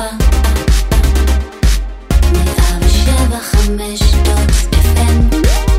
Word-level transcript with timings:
חיפה 0.00 0.16
מאה 2.32 2.78
ושבע 2.86 3.38
חמש 3.40 4.02
דוט 4.24 4.74
FM 4.74 5.34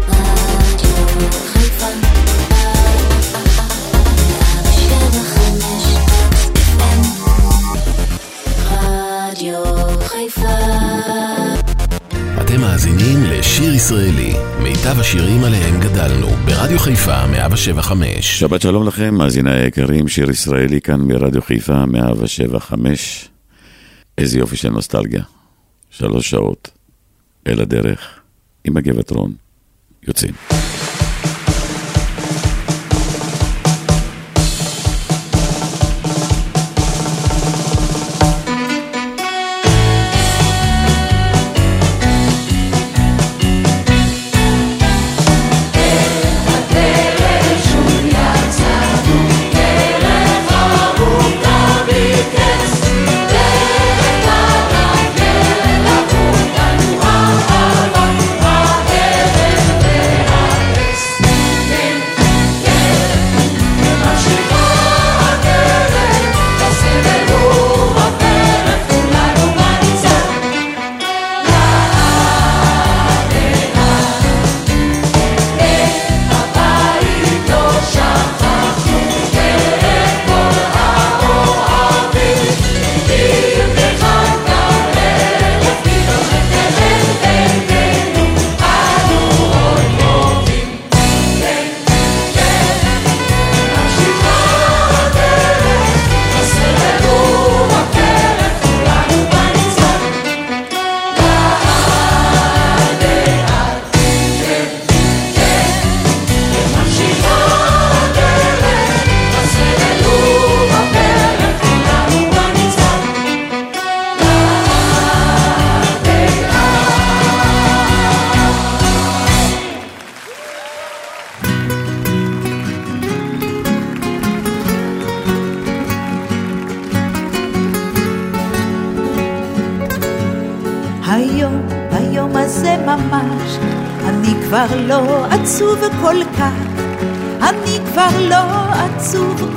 רדיו 0.08 1.32
חיפה 1.54 1.86
מאה 2.02 2.74
ושבע 4.64 5.24
חמש 5.24 5.86
דוט 6.14 6.58
FM 6.58 7.02
רדיו 8.72 9.64
חיפה. 10.02 10.58
אתם 12.42 12.62
מאזינים 12.62 13.24
לשיר 13.24 13.74
ישראלי, 13.74 14.34
מיטב 14.64 15.00
השירים 15.00 15.44
עליהם 15.44 15.80
גדלנו, 15.80 16.28
ברדיו 16.46 16.80
חיפה 16.80 17.28
175. 17.28 18.40
שבת 18.40 18.62
שלום 18.62 18.88
לכם, 18.88 19.16
מאזיני 19.16 19.52
היקרים, 19.52 20.08
שיר 20.08 20.30
ישראלי 20.30 20.82
כאן 20.82 21.08
ברדיו 21.08 21.42
חיפה 21.42 21.86
175. 21.86 23.31
איזה 24.18 24.40
יופי 24.40 24.56
של 24.56 24.70
נוסטלגיה. 24.70 25.24
שלוש 25.90 26.30
שעות, 26.30 26.70
אל 27.48 27.62
הדרך, 27.62 28.20
עם 28.64 28.78
הגבעת 28.78 29.12
רון. 29.12 29.34
יוצאים. 30.08 30.34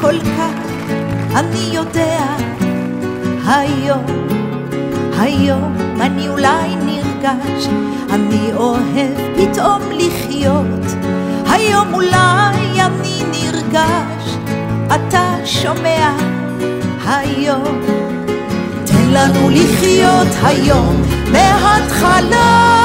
כל 0.04 0.20
כך, 0.20 0.72
אני 1.34 1.70
יודע, 1.72 2.24
היום, 3.46 4.04
היום 5.18 5.76
אני 6.00 6.28
אולי 6.28 6.76
נרגש, 6.76 7.68
אני 8.10 8.50
אוהב 8.54 9.14
פתאום 9.36 9.82
לחיות, 9.92 10.86
היום 11.50 11.94
אולי 11.94 12.80
אני 12.80 13.22
נרגש, 13.30 14.36
אתה 14.94 15.34
שומע, 15.44 16.16
היום. 17.06 17.80
תן 18.84 19.10
לנו 19.10 19.50
לחיות 19.50 20.28
היום 20.42 21.02
מההתחלה, 21.32 22.78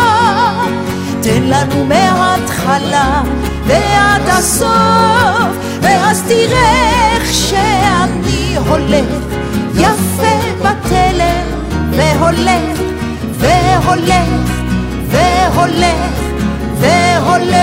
תן 1.22 1.44
לנו 1.44 1.86
מההתחלה 1.86 3.22
ועד 3.68 4.28
הסוף, 4.28 5.69
ואז 5.82 6.24
תראה 6.28 7.14
איך 7.16 7.34
שאני 7.34 8.56
הולך. 8.68 9.06
יפה 9.76 10.36
בתלם, 10.60 11.46
והולך, 11.92 12.80
והולך, 13.40 14.30
והולך, 15.10 16.20
והולך, 16.80 17.60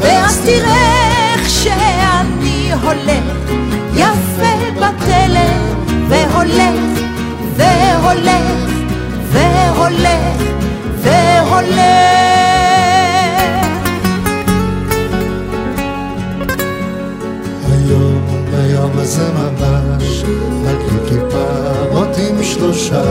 ואז 0.00 0.40
תראה 0.44 1.32
איך 1.34 1.48
שאני 1.50 2.70
הולך. 2.82 3.24
יפה 3.94 4.52
בתלם, 4.76 5.74
והולך, 6.08 6.80
והולך, 7.56 8.42
והולך, 9.32 10.42
והולך. 11.02 12.39
היום 18.90 19.02
הזה 19.02 19.22
ממש, 19.32 20.24
נדליק 20.50 21.02
כיפה 21.08 21.44
מוטים 21.92 22.42
שלושה, 22.42 23.02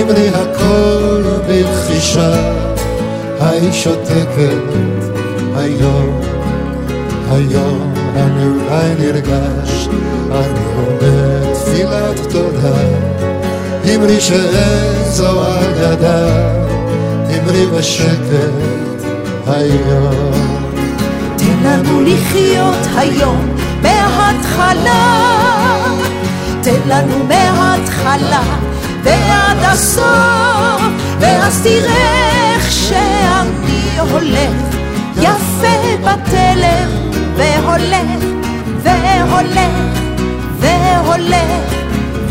אמרי 0.00 0.28
הכל 0.28 1.22
בלחישה, 1.46 2.52
היי 3.40 3.72
שותקת, 3.72 4.72
היום, 5.56 6.20
היום 7.30 7.94
אני 8.16 8.44
אולי 8.44 8.94
נרגש, 8.98 9.88
אני 10.32 10.60
אומר 10.76 11.54
תפילת 11.54 12.32
תודה, 12.32 12.82
אמרי 13.94 14.20
שאיזו 14.20 15.42
אגדה, 15.42 16.54
אמרי 17.28 17.66
בשקט, 17.66 19.04
היום. 19.46 20.32
תן 21.36 21.56
לנו 21.64 22.00
לחיות 22.00 22.86
היום 22.96 23.69
מההתחלה, 24.60 25.84
תן 26.62 26.88
לנו 26.88 27.24
מההתחלה 27.24 28.42
ועד 29.02 29.58
הסוף, 29.60 30.82
ואז 31.20 31.60
תראה 31.62 32.54
איך 32.54 32.72
שאני 32.72 33.98
הולך. 34.10 34.76
יפה 35.16 35.96
בתלם, 36.02 36.90
והולך, 37.36 38.24
והולך, 38.82 39.98
והולך, 40.60 41.74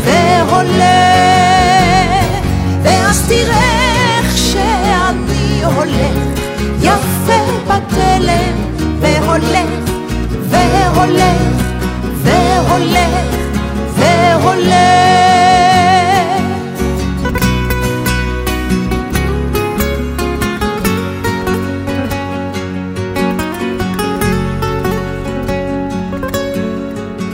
והולך, 0.04 0.80
ואז 2.82 3.22
תראה 3.28 4.18
איך 4.18 4.36
שאני 4.36 5.64
הולך. 5.64 6.40
יפה 6.82 7.42
בתלם, 7.66 8.54
והולך, 9.00 9.90
והולך, 10.50 11.59
והולך, 12.22 13.16
והולך. 13.94 15.10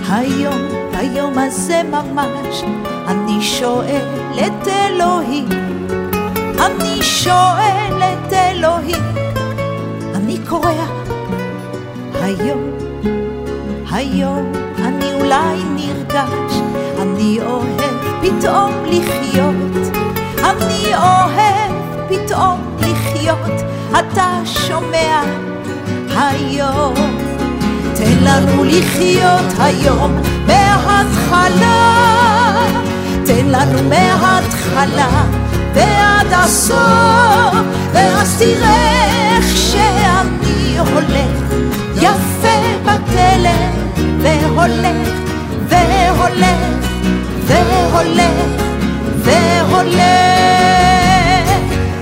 היום, 0.08 0.60
היום 0.92 1.38
הזה 1.38 1.82
ממש, 1.90 2.62
אני 3.08 3.42
שואל 3.42 4.02
את 4.46 4.68
אלוהים, 4.68 5.48
אני 6.60 7.02
שואל 7.02 8.02
את 8.02 8.32
אלוהים, 8.32 9.02
אני 10.14 10.38
קורא 10.48 10.70
היום, 12.22 12.70
היום 13.90 14.65
אולי 15.26 15.62
נרגש, 15.76 16.60
אני 17.02 17.38
אוהב 17.46 17.96
פתאום 18.22 18.72
לחיות, 18.86 19.94
אני 20.44 20.94
אוהב 20.96 21.72
פתאום 22.08 22.60
לחיות, 22.80 23.60
אתה 23.90 24.40
שומע 24.44 25.22
היום. 26.16 26.94
תן 27.94 28.24
לנו 28.24 28.64
לחיות 28.64 29.52
היום 29.58 30.22
מההתחלה, 30.46 31.92
תן 33.26 33.46
לנו 33.46 33.88
מההתחלה 33.88 35.22
ועד 35.74 36.32
הסוף, 36.32 37.54
ואז 37.92 38.38
תראה 38.38 39.36
איך 39.36 39.56
שאני 39.56 40.78
הולך. 40.78 41.46
יפה 41.96 42.58
בתלם, 42.84 43.85
והולך, 44.20 45.08
והולך, 45.68 46.58
והולך, 47.46 48.32
והולך, 49.18 50.06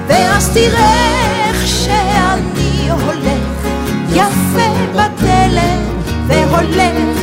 ואז 0.07 0.51
תראה 0.55 1.49
איך 1.49 1.67
שאני 1.67 2.91
הולך 2.91 3.67
יפה 4.11 4.71
בתלם, 4.93 5.83
והולך, 6.27 7.19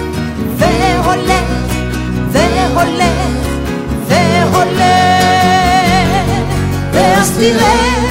והולך, 0.57 1.49
והולך, 2.31 3.17
והולך. 4.07 5.01
ואז 6.93 7.31
תראה 7.38 8.10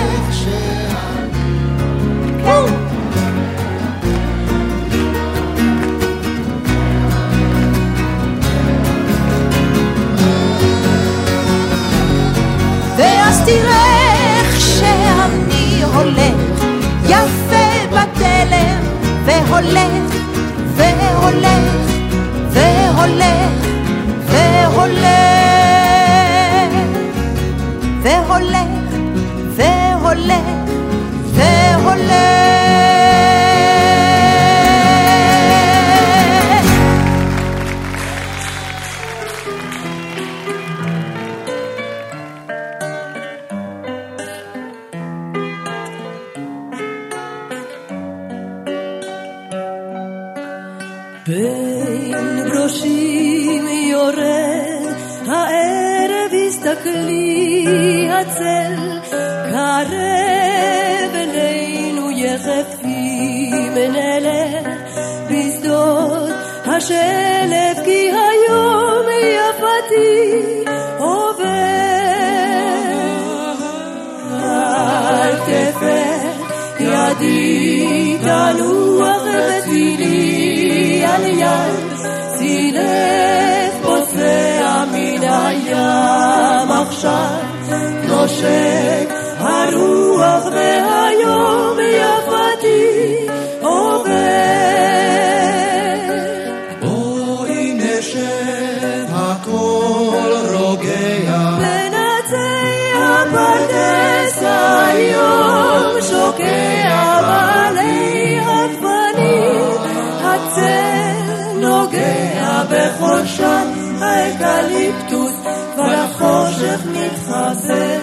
נוגע 112.30 112.64
בחושן 112.70 113.68
האקליפטוס 114.02 115.34
כבר 115.74 115.84
החושך 115.84 116.80
מתחזק 116.86 118.02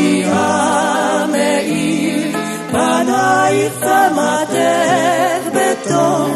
הושיעה 0.00 0.46
מאיר 1.32 2.36
פנייך 2.70 3.72
צמתך 3.80 5.48
בתוך 5.54 6.28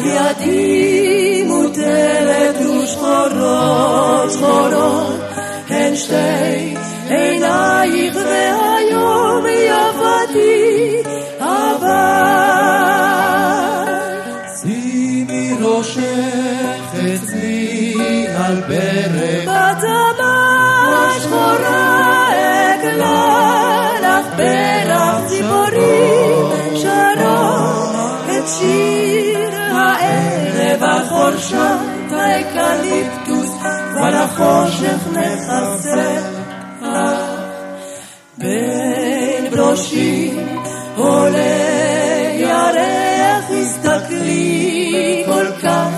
ידי 0.00 1.44
מוטלת 1.46 2.56
ושחורות 2.66 4.32
שחורות 4.32 5.20
הן 5.68 5.96
שתי 5.96 6.74
עינייך 7.08 8.14
והיום 8.14 9.46
יפתי 9.46 10.69
את 28.61 28.65
שיר 28.65 29.55
הערב 29.55 30.83
החורשה 30.83 31.77
האקליפטוס 32.11 33.49
כבר 33.93 34.15
החושך 34.15 35.07
מכסה 35.11 36.21
בין 38.37 39.51
ברושים 39.51 40.57
עולה 40.95 41.41
ירח 42.33 43.45
הסתכלי 43.61 45.23
כל 45.25 45.51
כך 45.63 45.89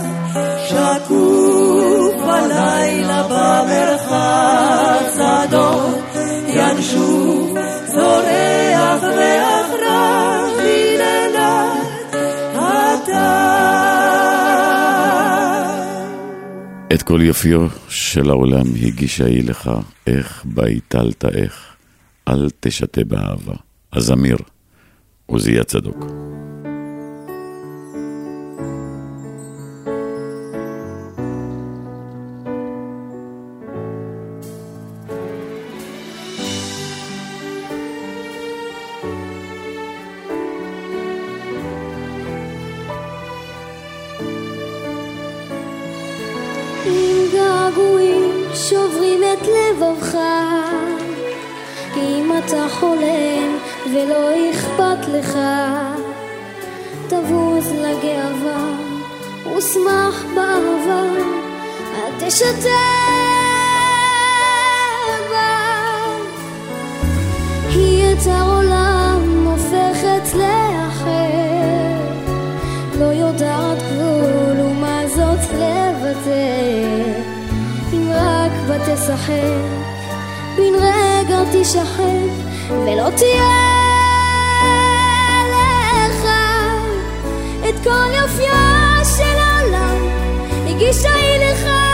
שקוף 0.67 2.21
הלילה 2.23 3.23
במרחב 3.23 5.01
שדות 5.15 5.99
ינשוף 6.47 7.49
זורח 7.87 9.03
ואחריו 9.03 9.62
את 16.93 17.03
כל 17.03 17.19
יופיו 17.23 17.67
של 17.89 18.29
העולם 18.29 18.65
הגישה 18.81 19.25
היא 19.25 19.49
לך, 19.49 19.71
איך 20.07 20.45
בה 20.45 20.67
הטלת 20.67 21.25
איך, 21.25 21.75
אל 22.27 22.49
תשתה 22.59 23.03
באהבה. 23.03 23.53
הזמיר, 23.93 24.37
עוזיה 25.25 25.63
צדוק. 25.63 26.05
שוברים 48.55 49.21
את 49.23 49.47
לבבך, 49.47 50.17
אם 51.97 52.31
אתה 52.37 52.65
חולם 52.69 53.57
ולא 53.85 54.29
אכפת 54.51 55.07
לך, 55.13 55.37
תבוז 57.07 57.71
לגאווה 57.71 58.65
ושמח 59.57 60.23
באהבה, 60.35 61.03
אל 61.95 62.27
תשתף 62.27 62.65
בה. 65.29 65.57
היא 67.69 68.13
את 68.13 68.27
העולם 68.27 69.47
הופכת 69.47 70.33
לאחר, 70.33 71.13
לא 72.99 73.05
יודעת 73.05 73.77
גבול 73.77 74.61
ומה 74.61 75.01
זאת 75.07 75.53
לוותר. 75.53 77.12
ותשחק, 79.03 79.33
בן 80.55 80.75
רגע 80.75 81.39
תשחק, 81.51 82.03
ולא 82.69 83.09
תהיה 83.17 83.43
לך 86.09 86.27
את 87.69 87.83
כל 87.83 88.13
יופייה 88.21 89.01
של 89.17 89.37
העולם, 89.39 90.07
הגישה 90.67 91.13
היא 91.13 91.39
לך 91.39 91.92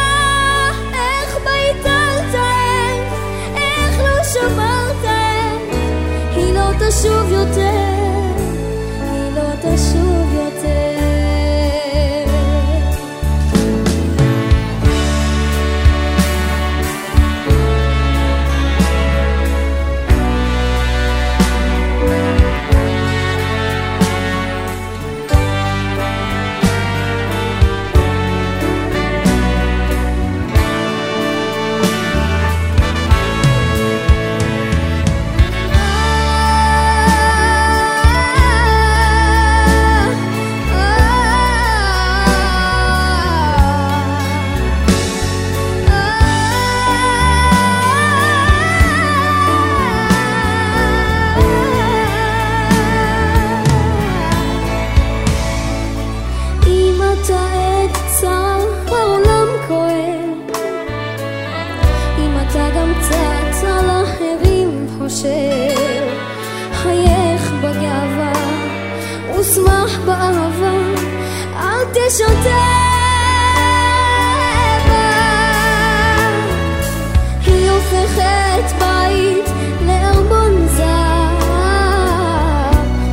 הופכת 78.59 78.75
בית 78.79 79.49
לארמון 79.85 80.67
זר, 80.67 81.37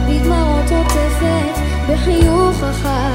בדמעות 0.09 0.73
עוטפת 0.73 1.61
בחיוך 1.89 2.63
החג. 2.63 3.06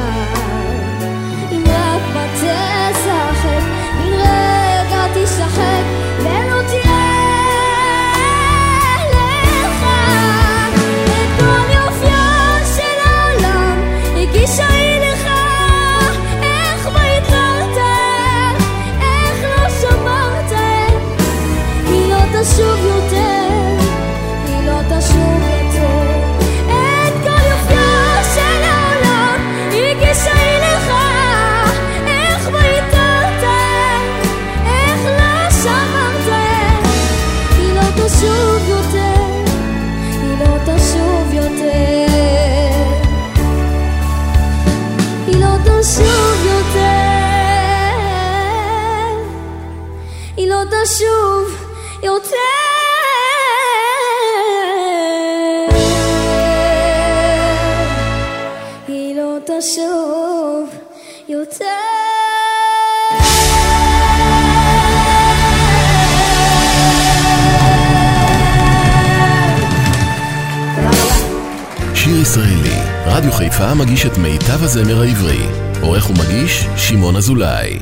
רדיו 73.21 73.33
חיפה 73.33 73.73
מגיש 73.73 74.05
את 74.05 74.17
מיטב 74.17 74.63
הזמר 74.63 75.01
העברי. 75.01 75.39
עורך 75.81 76.09
ומגיש, 76.09 76.65
שמעון 76.77 77.15
אזולאי. 77.15 77.79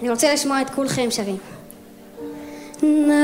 אני 0.00 0.10
רוצה 0.10 0.34
לשמוע 0.34 0.62
את 0.62 0.70
כולכם 0.70 1.10
שרים. 1.10 1.36
נגן. 2.82 3.18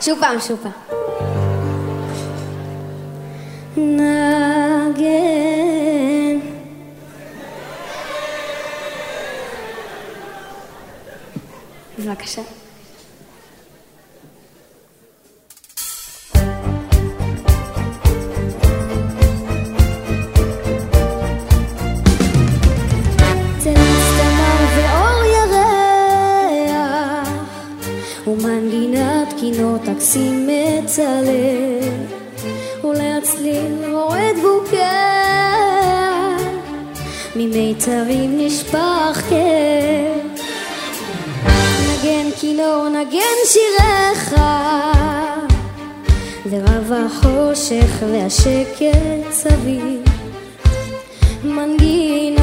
שוב 0.00 0.20
פעם, 0.20 0.40
שוב 0.40 0.58
פעם. 0.62 0.72
נגן. 3.76 5.20
בבקשה. 11.98 12.59
תקסים 30.00 30.48
מצלם 30.48 32.04
ולהצליל 32.84 33.84
רועד 33.92 34.36
בוקע 34.42 35.00
ממיתרים 37.36 38.38
נשפך 38.38 39.22
כאב 39.28 40.40
נגן 41.88 42.30
כינור 42.40 42.88
נגן 42.88 43.38
שיריך. 43.44 44.34
ורב 46.50 46.92
החושך 46.92 48.02
והשקט 48.12 49.30
סביב. 49.30 50.02
מנגינותיך 51.44 52.39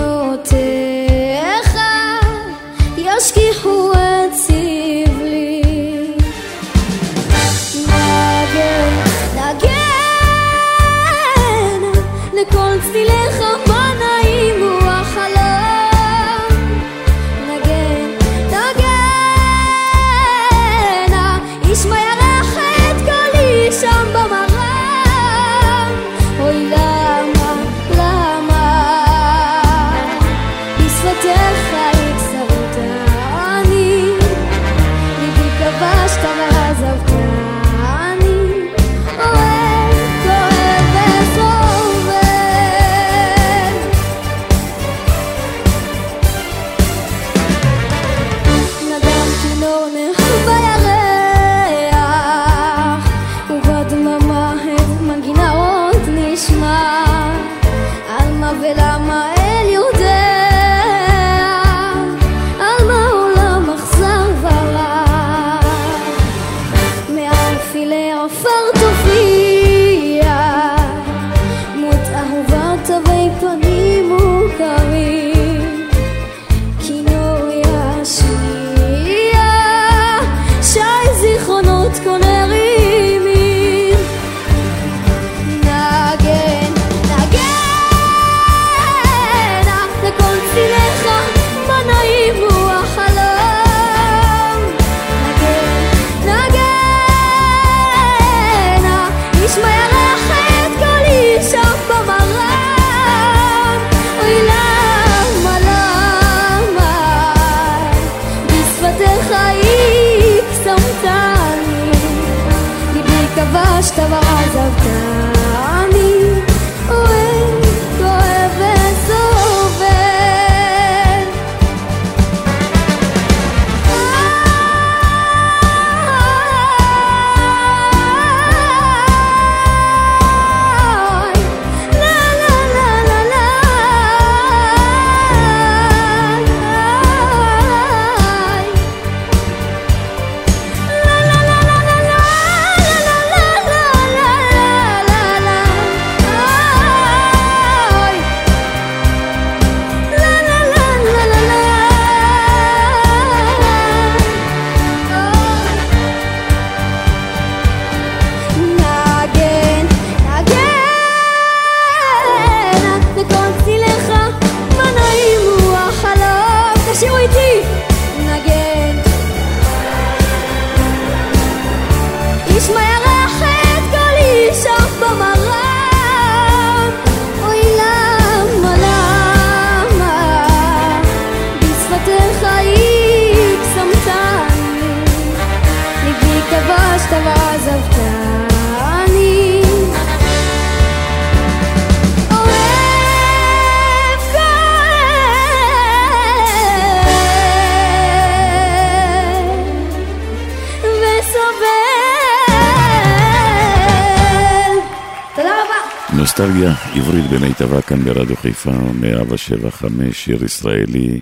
נוסטלגיה 206.40 206.74
עברית 206.96 207.26
במיטבה 207.26 207.82
כאן 207.82 208.00
ברדיו 208.04 208.36
חיפה, 208.36 208.72
175, 209.00 210.26
שיר 210.26 210.44
ישראלי, 210.44 211.20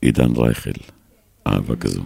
עידן 0.00 0.36
רייכל, 0.36 0.70
אהבה 1.46 1.76
כזו. 1.76 2.02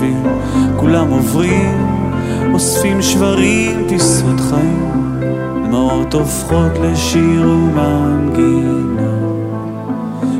השביל 0.00 0.32
כולם 0.76 1.10
עוברים, 1.10 2.06
אוספים 2.52 3.02
שברים, 3.02 3.84
טיסות 3.88 4.40
חיים. 4.50 5.20
דמעות 5.64 6.14
הופכות 6.14 6.72
לשיר 6.82 7.48
ומנגינה. 7.48 9.10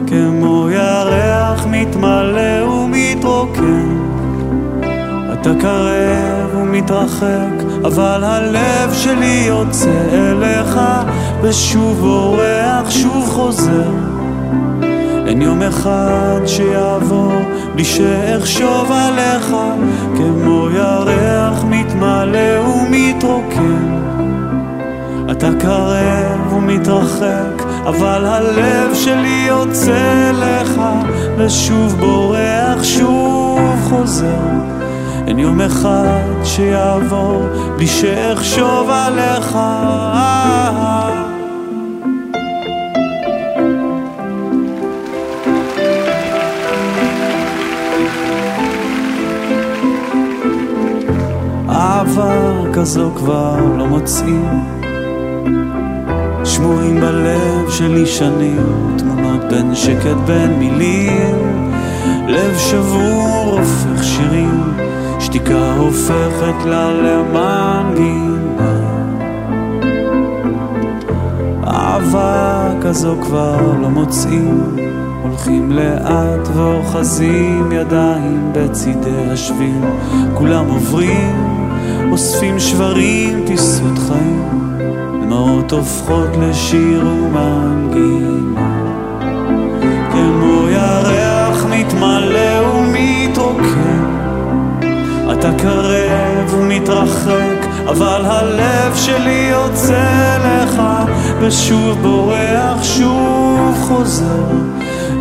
כמו 0.06 0.68
ירח 0.70 1.66
מתמלא 1.66 2.64
ומתרוקן. 2.64 3.96
אתה 5.32 5.50
קרב 5.60 6.54
ומתרחק, 6.54 7.64
אבל 7.84 8.24
הלב 8.24 8.92
שלי 8.92 9.44
יוצא 9.46 10.08
אליך, 10.12 10.80
ושוב 11.42 12.04
אורח, 12.04 12.90
שוב 12.90 13.28
חוזר. 13.28 14.09
אין 15.30 15.42
יום 15.42 15.62
אחד 15.62 16.40
שיעבור 16.46 17.32
בלי 17.74 17.84
שאחשוב 17.84 18.92
עליך, 18.92 19.54
כמו 20.16 20.68
ירח 20.70 21.64
מתמלא 21.64 22.60
ומתרוקן. 22.60 24.00
אתה 25.30 25.48
קרב 25.60 26.52
ומתרחק, 26.52 27.62
אבל 27.84 28.26
הלב 28.26 28.94
שלי 28.94 29.44
יוצא 29.48 30.30
אליך, 30.30 30.80
ושוב 31.38 31.96
בורח, 32.00 32.82
שוב 32.82 33.60
חוזר. 33.88 34.48
אין 35.26 35.38
יום 35.38 35.60
אחד 35.60 36.44
שיעבור 36.44 37.48
בלי 37.76 37.86
שאחשוב 37.86 38.90
עליך. 38.90 39.56
אהבה 52.10 52.72
כזו 52.72 53.10
כבר 53.16 53.56
לא 53.78 53.86
מוצאים. 53.86 54.48
שמורים 56.44 57.00
בלב 57.00 57.70
שלי 57.70 58.06
שנים, 58.06 58.96
תמונות 58.98 59.44
בין 59.50 59.74
שקט 59.74 60.16
בין 60.26 60.58
מילים, 60.58 61.70
לב 62.28 62.58
שבור 62.58 63.58
הופך 63.58 64.04
שירים, 64.04 64.62
שתיקה 65.20 65.72
הופכת 65.78 66.64
לה 66.66 66.90
למנגינה. 66.92 68.80
אהבה 71.66 72.68
כזו 72.82 73.16
כבר 73.22 73.72
לא 73.80 73.88
מוצאים, 73.88 74.76
הולכים 75.22 75.72
לאט 75.72 76.48
ואוחזים 76.54 77.72
ידיים 77.72 78.52
בצידי 78.52 79.30
השביל, 79.30 79.84
כולם 80.34 80.66
עוברים, 80.68 81.59
אוספים 82.10 82.58
שברים, 82.60 83.44
טיסות 83.46 83.98
חיים, 83.98 84.78
דמעות 85.22 85.72
הופכות 85.72 86.36
לשיר 86.40 87.06
ומנגינה. 87.06 88.90
כמו 90.12 90.68
ירח 90.68 91.64
מתמלא 91.70 92.68
ומתרוקן, 92.68 94.04
אתה 95.32 95.50
קרב 95.58 96.54
ומתרחק, 96.54 97.66
אבל 97.86 98.24
הלב 98.24 98.96
שלי 98.96 99.50
יוצא 99.52 100.38
לך, 100.44 100.82
ושוב 101.40 101.98
בורח, 102.02 102.82
שוב 102.82 103.76
חוזר. 103.80 104.70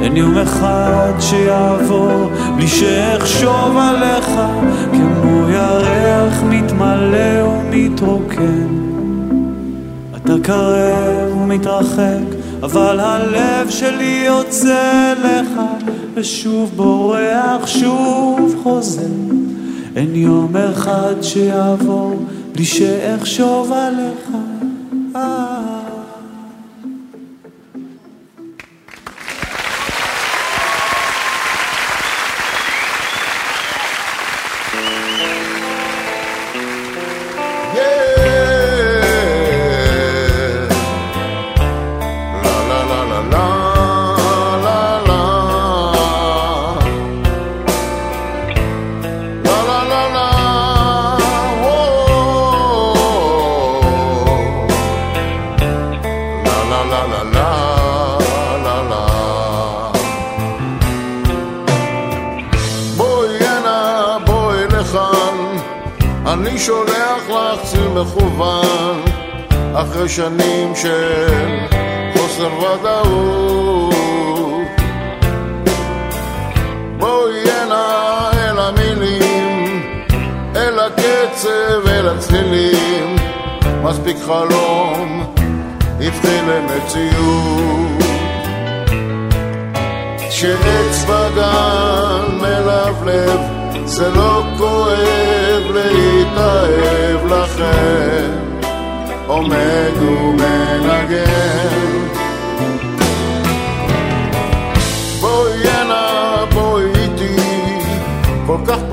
אין 0.02 0.18
יום 0.18 0.38
אחד 0.38 1.14
שיעבור 1.20 2.32
בלי 2.56 2.68
שאחשוב 2.68 3.78
עליך, 3.78 4.30
כמו 4.92 5.50
ירח 5.50 6.44
מתמלא 6.44 6.79
ומתרוקן. 7.02 8.68
אתה 10.16 10.34
קרב 10.44 11.38
ומתרחק, 11.42 12.36
אבל 12.64 13.00
הלב 13.00 13.70
שלי 13.70 14.24
יוצא 14.26 15.14
לך, 15.24 15.62
ושוב 16.14 16.72
בורח, 16.76 17.68
שוב 17.68 18.56
חוזר. 18.64 19.02
אין 19.96 20.16
יום 20.16 20.56
אחד 20.56 21.16
שיעבור 21.22 22.26
בלי 22.54 22.66
שאחשוב 22.66 23.72
עליך. 23.74 24.49
אחרי 70.10 70.16
שנים 70.16 70.49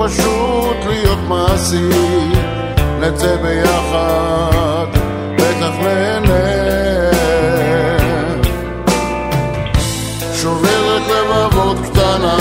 פשוט 0.07 0.77
להיות 0.87 1.19
מעשי. 1.27 1.89
נצא 2.99 3.35
ביחד 3.35 4.85
בטח 5.35 5.71
נהנה. 5.81 6.67
שוברת 10.33 11.01
לבבות 11.07 11.77
קטנה 11.83 12.37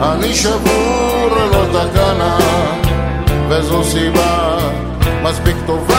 אני 0.00 0.34
שבור 0.34 1.28
ללא 1.36 1.64
תקנה 1.72 2.38
וזו 3.48 3.84
סיבה 3.84 4.58
מספיק 5.22 5.56
טובה 5.66 5.97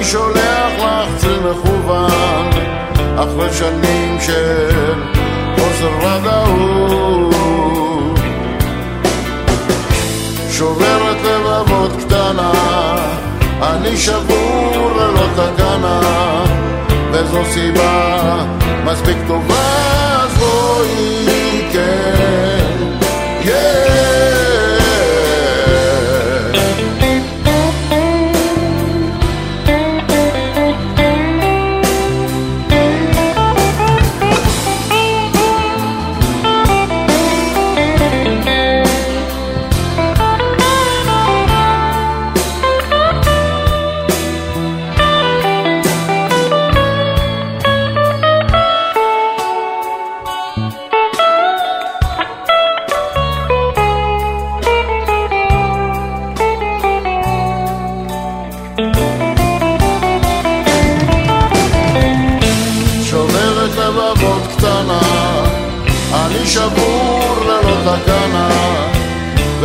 אני 0.00 0.08
שולח 0.08 0.72
לך 0.78 1.16
צל 1.16 1.38
מכוון 1.40 2.50
אחרי 3.16 3.52
שנים 3.52 4.20
של 4.20 5.02
חוסר 5.56 5.90
ודאות. 5.98 7.34
שוברת 10.50 11.16
לבבות 11.24 11.90
קטנה 11.98 12.52
אני 13.62 13.96
שבור 13.96 14.90
ללא 14.96 15.26
תקנה 15.34 16.00
וזו 17.12 17.44
סיבה 17.44 18.44
מספיק 18.84 19.16
טובה 19.26 20.22
אז 20.22 20.38
בואי 20.38 21.68
כן 21.72 22.49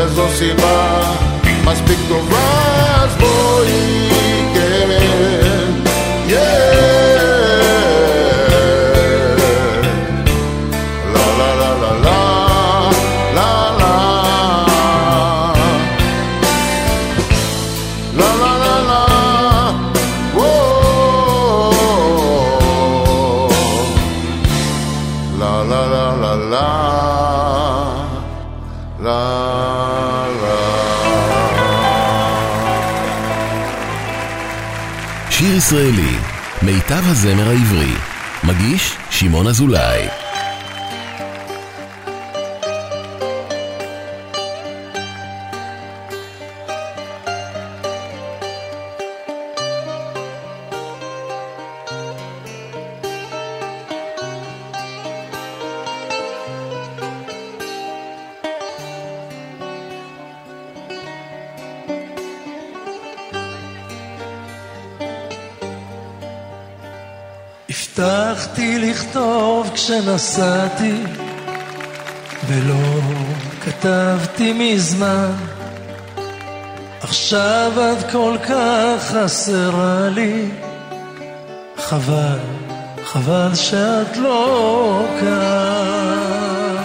וזו 0.06 0.30
סיבה 0.30 1.02
מספיק 1.66 1.98
טובה, 2.08 3.04
אז 3.04 3.16
בואי 3.16 4.15
שיר 35.76 35.84
ישראלי, 35.84 36.18
מיטב 36.62 37.04
הזמר 37.06 37.50
העברי. 37.50 37.92
מגיש 38.44 38.96
שמעון 39.10 39.48
אזולאי. 39.48 40.25
לכתוב 69.96 70.16
כשנסעתי 70.16 70.94
ולא 72.48 73.00
כתבתי 73.62 74.54
מזמן. 74.54 75.32
עכשיו 77.02 77.72
את 77.78 78.12
כל 78.12 78.38
כך 78.44 79.12
חסרה 79.12 80.10
לי. 80.10 80.50
חבל, 81.78 82.40
חבל 83.06 83.56
שאת 83.56 84.18
לא 84.18 85.06
כאן. 85.20 86.76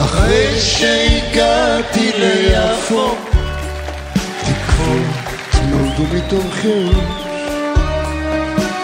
אחרי 0.00 0.60
שהגעתי 0.60 2.12
ליפו 2.18 3.31
נולדו 6.32 6.48
מתומכים 6.48 6.92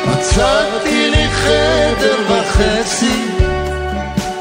מצאתי 0.06 1.10
לי 1.10 1.28
חדר 1.28 2.16
וחצי 2.28 3.24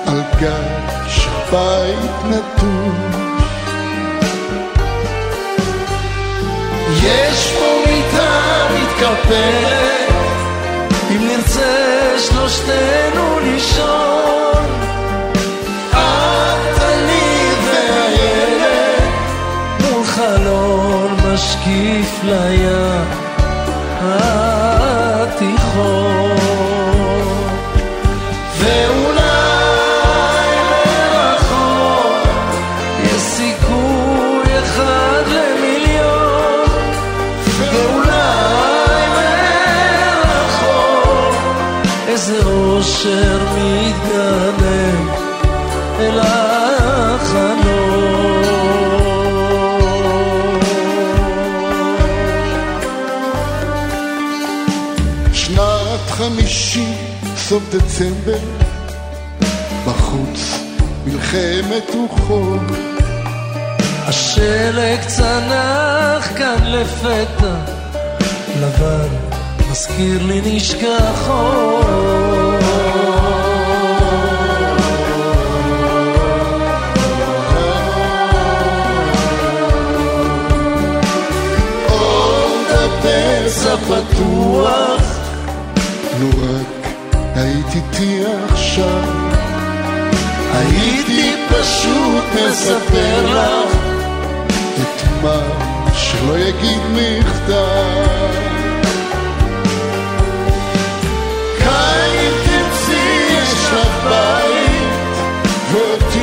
על 0.07 0.21
גג 0.41 1.07
של 1.07 1.29
בית 1.51 2.25
נטוש. 2.25 3.47
יש 7.03 7.51
פה 7.51 7.83
מיטה 7.85 8.67
מתקפלת 8.73 10.11
אם 11.11 11.27
נרצה 11.27 12.15
שלושתנו 12.19 13.39
לישון 13.39 14.36
דצמבר, 57.97 58.37
בחוץ 59.85 60.59
מלחמת 61.05 61.95
רוחות. 61.95 62.61
השלג 64.07 64.99
צנח 65.07 66.29
כאן 66.37 66.57
לפתע, 66.65 67.55
לבן 68.61 69.07
מזכיר 69.71 70.23
לי 70.23 70.41
נשכחות. 70.45 71.77
עוד 81.89 82.67
היית 82.69 83.37
איתי 87.77 88.23
עכשיו, 88.51 89.03
הייתי 90.53 91.35
פשוט 91.49 92.23
מספר 92.33 93.25
לך 93.25 93.75
את 94.81 95.03
מה 95.23 95.39
שלא 95.93 96.37
יגיד 96.39 96.81
מכתב. 96.91 98.33
כאן 101.59 102.09
אם 102.13 102.31
תרצי 102.45 103.27
יש 103.29 103.53
לך 103.73 104.03
בית, 104.03 105.17
ואותי 105.71 106.17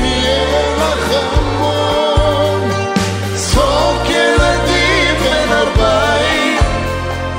יהיה 0.00 0.76
לך 0.78 1.12
המון. 1.32 2.70
צחוק 3.34 4.08
ילדים 4.08 5.14
בין 5.22 5.52
הבית, 5.52 6.64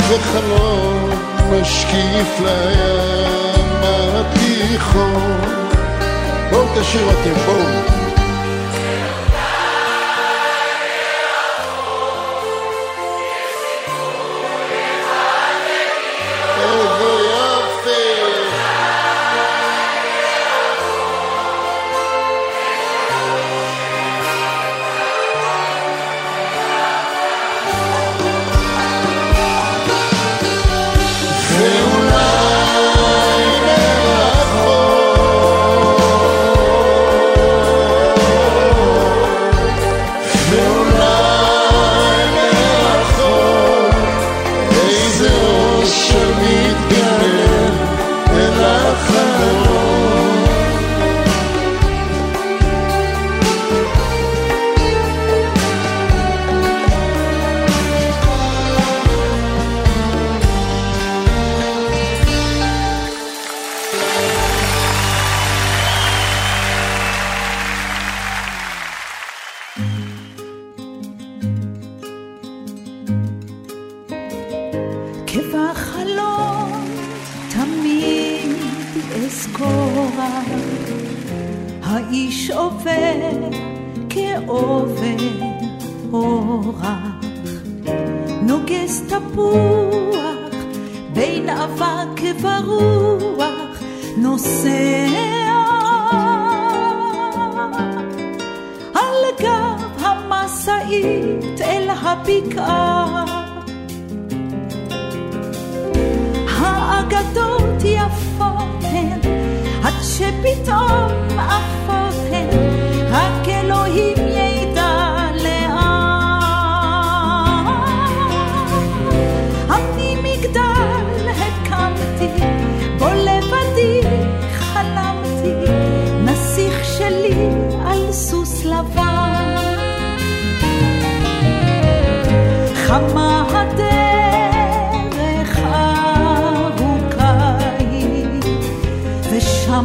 וחלום 0.09 1.11
משקיף 1.51 2.39
לים 2.39 3.40
התיכון. 3.83 5.41
בואו 6.49 6.65
תשאירו 6.75 7.11
אתם, 7.11 7.33
בואו. 7.45 8.00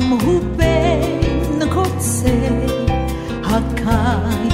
גם 0.07 0.12
הוא 0.12 0.40
בין 0.57 1.71
קוצי 1.75 2.49
הקר 3.45 4.45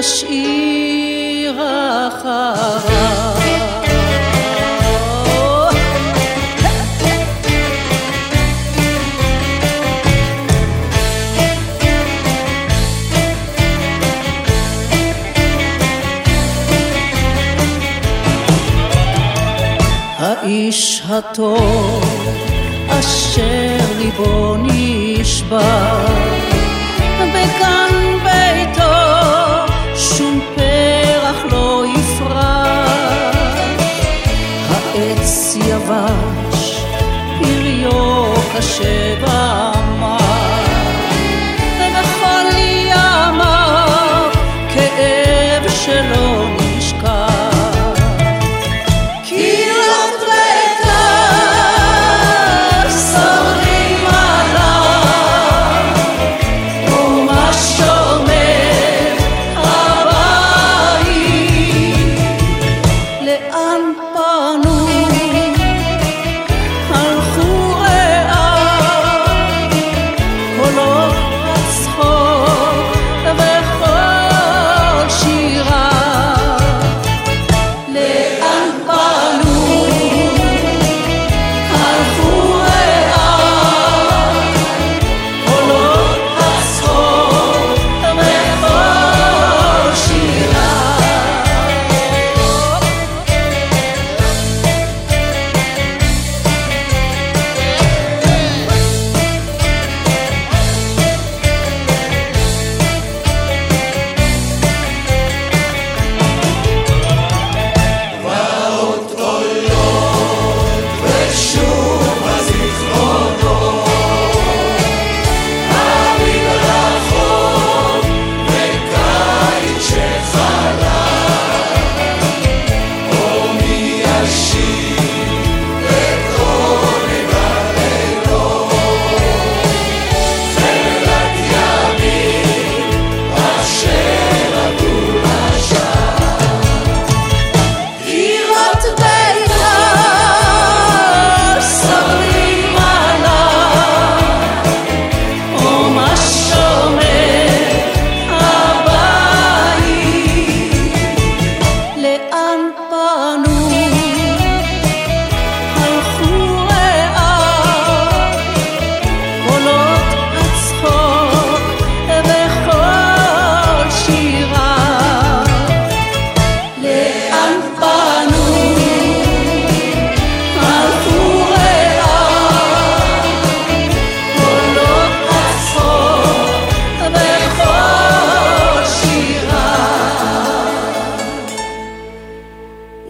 תשאיר 0.00 1.60
אחריו. 2.08 2.80
האיש 20.18 21.02
הטוב 21.08 22.04
אשר 22.88 23.78
ליבו 23.98 24.56
נשבר, 24.56 26.06
וכאן 27.32 28.18
ב... 28.24 28.49
חש, 36.06 36.84
פריו 37.38 38.34
כשבח. 38.58 39.69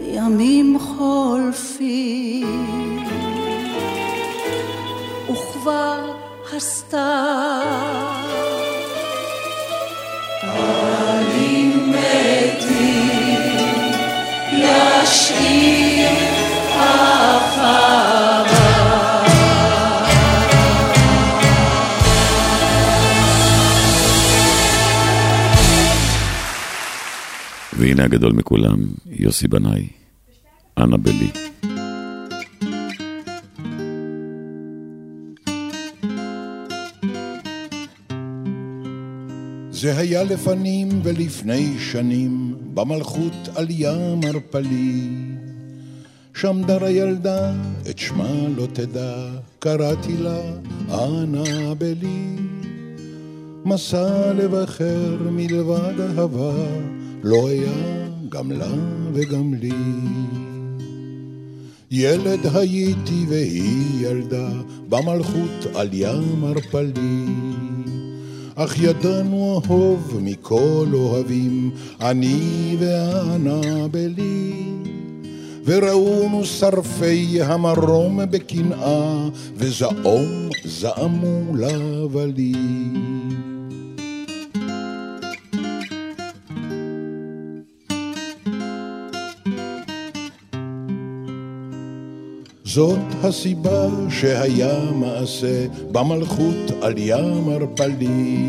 ימים 0.03 0.79
חולפים, 0.79 2.47
וכבר 5.29 6.11
הסתר. 6.53 7.61
אני 10.43 11.73
מתי 11.87 13.11
ישעים 14.51 15.60
והנה 27.81 28.03
הגדול 28.03 28.33
מכולם, 28.33 28.79
יוסי 29.05 29.47
בנאי, 29.47 29.87
אנה 30.77 30.97
בלי. 30.97 31.31
זה 39.71 39.97
היה 39.97 40.23
לפנים 40.23 40.89
ולפני 41.03 41.79
שנים, 41.79 42.55
במלכות 42.73 43.49
על 43.55 43.67
ים 43.69 44.19
ערפלי. 44.27 45.09
שם 46.35 46.61
דרה 46.67 46.89
ילדה, 46.89 47.53
את 47.89 47.99
שמה 47.99 48.47
לא 48.57 48.67
תדע, 48.73 49.29
קראתי 49.59 50.17
לה 50.17 50.41
אנה 50.89 51.73
בלי. 51.77 52.60
מסע 53.65 54.33
לב 54.33 54.55
אחר 54.55 55.17
מלבד 55.31 55.93
אהבה, 55.99 56.53
לא 57.23 57.49
היה 57.49 58.07
גם 58.29 58.51
לה 58.51 58.71
וגם 59.13 59.53
לי. 59.53 59.71
ילד 61.91 62.39
הייתי 62.53 63.25
והיא 63.29 64.07
ילדה, 64.07 64.49
במלכות 64.89 65.65
על 65.75 65.89
ים 65.93 66.43
ערפלי. 66.43 67.25
אך 68.55 68.79
ידענו 68.79 69.61
אהוב 69.65 70.19
מכל 70.21 70.87
אוהבים, 70.93 71.71
אני 72.01 72.75
ואנה 72.79 73.87
בלי. 73.87 74.53
וראונו 75.65 76.45
שרפי 76.45 77.41
המרום 77.41 78.19
בקנאה, 78.31 79.29
וזעום 79.55 80.49
זעמו 80.65 81.55
לבלי. 81.55 82.53
זאת 92.73 92.99
הסיבה 93.23 93.87
שהיה 94.09 94.79
מעשה 94.95 95.65
במלכות 95.91 96.71
על 96.81 96.93
ים 96.97 97.49
ערפלי. 97.49 98.45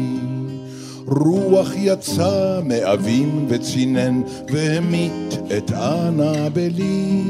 רוח 1.07 1.73
יצא 1.77 2.61
מאבים 2.65 3.47
וצינן 3.49 4.23
והמית 4.53 5.39
את 5.57 5.73
אנה 5.73 6.49
בלי. 6.49 7.23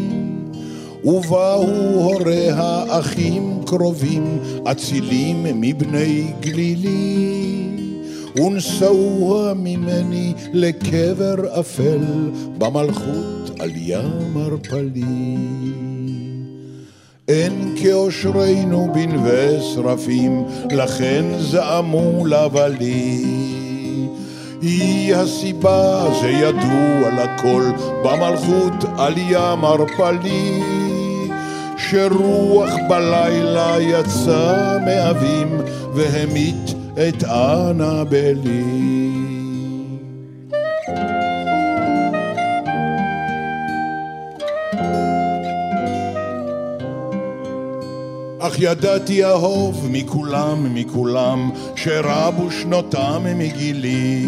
ובאו 1.05 1.67
הוריה 1.95 2.85
אחים 2.89 3.61
קרובים, 3.67 4.39
אצילים 4.71 5.61
מבני 5.61 6.33
גלילי. 6.41 7.69
ונשאוה 8.37 9.55
ממני 9.55 10.33
לקבר 10.53 11.61
אפל 11.61 12.01
במלכות 12.59 13.51
על 13.59 13.71
ים 13.77 14.37
ערפלי. 14.37 15.03
אין 17.33 17.75
כאושרנו 17.83 18.93
בנווה 18.95 19.61
שרפים, 19.61 20.45
לכן 20.71 21.25
זעמו 21.39 22.27
לבלי. 22.27 23.25
היא 24.63 25.15
הסיבה, 25.15 26.05
זה 26.21 26.29
ידוע 26.29 27.25
לכל, 27.25 27.65
במלכות 28.05 28.85
על 28.99 29.15
ים 29.17 29.65
ערפלי. 29.65 30.63
שרוח 31.77 32.71
בלילה 32.89 33.77
יצא 33.81 34.79
מאבים, 34.87 35.61
והמית 35.95 36.75
את 37.09 37.25
אנה 37.25 38.05
אך 48.45 48.59
ידעתי 48.59 49.25
אהוב 49.25 49.89
מכולם, 49.91 50.75
מכולם, 50.75 51.51
שרבו 51.77 52.51
שנותם 52.51 53.23
מגילי. 53.39 54.27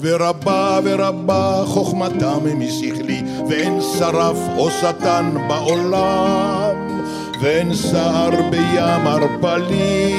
ורבה 0.00 0.78
ורבה 0.84 1.62
חוכמתם 1.66 2.58
משכלי, 2.58 3.22
ואין 3.48 3.80
שרף 3.98 4.36
או 4.56 4.70
שטן 4.70 5.34
בעולם, 5.48 7.00
ואין 7.42 7.74
סער 7.74 8.30
בים 8.50 9.06
ערפלי, 9.06 10.14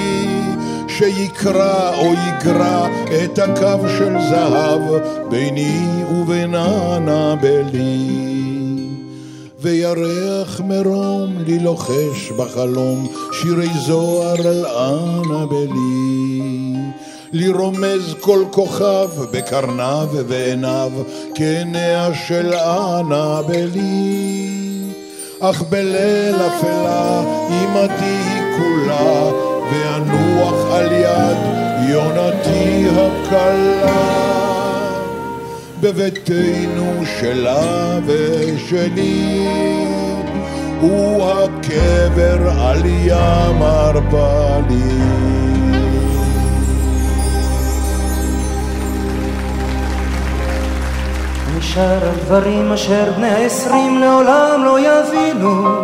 שיקרא 0.87 1.95
או 1.97 2.13
יגרע 2.13 2.87
את 3.23 3.39
הקו 3.39 3.87
של 3.97 4.15
זהב 4.29 4.81
ביני 5.29 6.03
ובין 6.11 6.55
אנבלי. 6.55 8.46
וירח 9.59 10.61
מרום 10.61 11.37
לי 11.45 11.59
לוחש 11.59 12.31
בחלום 12.37 13.07
שירי 13.31 13.69
זוהר 13.85 14.47
על 14.47 14.65
אנבלי. 14.65 16.37
לי 17.31 17.49
רומז 17.49 18.15
כל 18.19 18.43
כוכב 18.51 19.09
בקרניו 19.31 20.07
ועיניו 20.27 20.91
כעיניה 21.35 22.09
של 22.27 22.53
אנבלי. 22.53 23.77
אך 25.39 25.61
בליל 25.61 26.35
אפלה 26.35 27.21
עמדי 27.49 28.03
היא 28.03 28.41
כולה 28.57 29.31
ואנוח 29.71 30.71
על 30.71 30.91
יד 30.91 31.37
יונתי 31.89 32.85
הקלה. 32.89 34.26
בביתנו 35.87 37.05
שלה 37.19 37.99
ושלי, 38.05 39.47
הוא 40.81 41.31
הקבר 41.31 42.49
על 42.61 42.81
ים 42.85 43.61
ערפלי. 43.61 44.97
נשאר 51.57 52.03
על 52.03 52.15
דברים 52.25 52.71
אשר 52.71 53.11
בני 53.17 53.27
העשרים 53.27 53.99
לעולם 53.99 54.61
לא 54.65 54.79
יבינו 54.79 55.81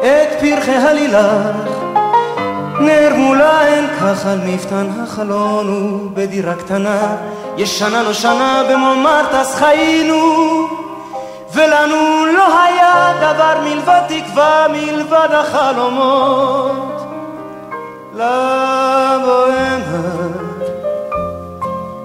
את 0.00 0.40
פרחי 0.40 0.76
הלילך 0.76 1.85
נר 2.80 3.14
מולה 3.16 3.66
אין 3.66 3.86
על 4.26 4.40
מפתן 4.46 4.86
החלון 5.02 5.68
ובדירה 5.68 6.54
קטנה. 6.54 7.16
ישנה 7.56 8.02
נושנה 8.02 8.62
במומרטס 8.70 9.54
חיינו. 9.54 10.22
ולנו 11.54 12.26
לא 12.26 12.62
היה 12.62 13.12
דבר 13.20 13.60
מלבד 13.64 14.00
תקווה 14.08 14.66
מלבד 14.72 15.28
החלומות. 15.32 17.00
לבוהמה 18.14 19.46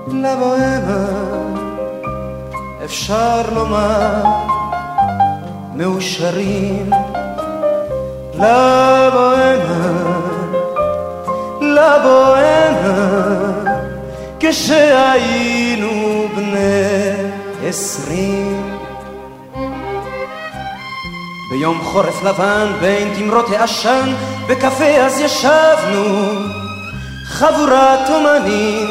לבוהמה 0.08 1.06
אפשר 2.84 3.42
לומר 3.54 4.24
מאושרים. 5.76 6.90
לבוהמה 8.34 10.21
לבוהמה 11.82 13.12
כשהיינו 14.40 16.28
בני 16.36 17.14
עשרים. 17.68 18.78
ביום 21.52 21.82
חורף 21.84 22.24
לבן 22.24 22.68
בין 22.80 23.14
תמרות 23.16 23.50
העשן 23.50 24.14
בקפה 24.48 24.86
אז 24.86 25.20
ישבנו 25.20 26.32
חבורת 27.26 28.10
אומנים. 28.10 28.88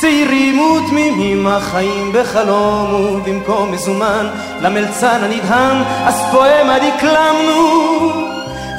צעירים 0.00 0.60
ותמימים 0.60 1.46
החיים 1.46 2.12
בחלום 2.12 2.94
ובמקום 2.94 3.72
מזומן 3.72 4.26
למלצן 4.60 5.24
הנדהם 5.24 5.82
אז 6.06 6.22
פואמה 6.30 6.78
דקלמנו 6.78 8.35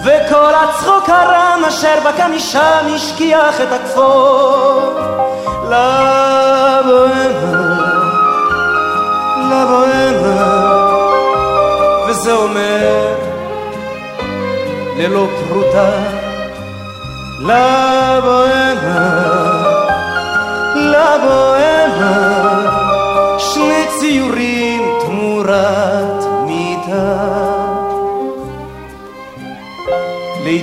וכל 0.08 0.54
הצחוק 0.56 1.10
הרם 1.10 1.62
אשר 1.68 2.00
בקע 2.06 2.28
משם 2.28 2.88
השכיח 2.96 3.62
את 3.62 3.72
הכפור. 3.72 5.00
לבוהמה 5.64 7.08
לבוהמה 9.52 10.88
וזה 12.08 12.34
אומר 12.34 13.16
ללא 14.98 15.28
פרוטה. 15.48 15.90
לבוהמה 17.40 18.48
לבוהמה 20.76 22.18
שני 23.40 23.86
ציורים 24.00 24.82
תמורת 25.02 25.97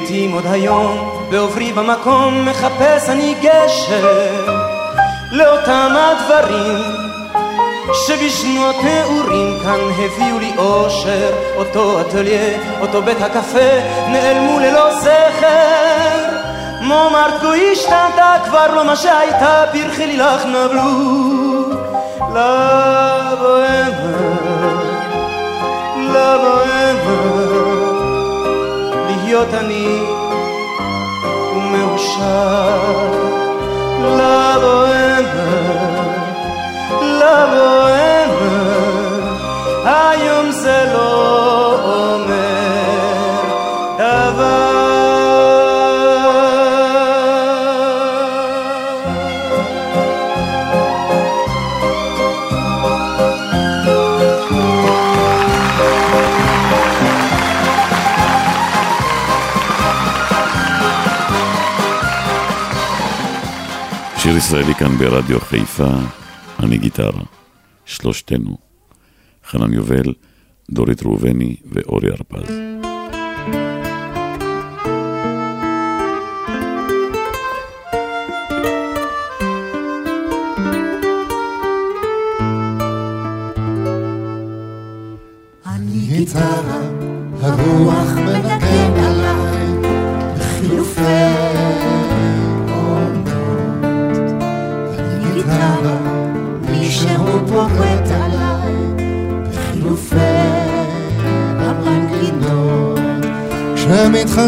לעתים 0.04 0.32
עוד 0.32 0.46
היום 0.46 1.20
בעוברי 1.30 1.72
במקום 1.72 2.48
מחפש 2.48 3.08
אני 3.08 3.34
גשר 3.40 4.46
לאותם 5.32 5.92
הדברים 5.96 6.82
שבשנות 7.94 8.76
נעורים 8.84 9.58
כאן 9.62 9.78
הביאו 9.98 10.38
לי 10.38 10.52
אושר. 10.58 11.30
אותו 11.56 12.00
אטליה, 12.00 12.58
אותו 12.80 13.02
בית 13.02 13.20
הקפה 13.20 13.70
נעלמו 14.08 14.58
ללא 14.58 14.94
זכר. 15.00 16.28
מומרטקו 16.80 17.52
השתנתה 17.72 18.36
כבר 18.44 18.74
לא 18.74 18.84
מה 18.84 18.96
שהייתה 18.96 19.64
פרחי 19.72 20.06
לילך 20.06 20.44
נבלו. 20.46 21.70
לבוהמה 22.30 23.54
לבוהמה 25.98 26.83
להיות 29.44 29.54
אני 29.54 29.98
ומאושר 31.56 32.80
לבוהמה 34.00 35.44
לבוהמה 37.02 38.34
היום 39.84 40.50
זה 40.50 40.90
לא 40.92 41.43
שיר 64.24 64.36
ישראלי 64.36 64.74
כאן 64.74 64.98
ברדיו 64.98 65.40
חיפה, 65.40 65.90
אני 66.62 66.78
גיטרה, 66.78 67.22
שלושתנו, 67.84 68.56
חנן 69.46 69.72
יובל, 69.72 70.14
דורית 70.70 71.02
ראובני 71.02 71.56
ואורי 71.72 72.08
הרפז. 72.10 72.54
גיטרה, 86.24 86.63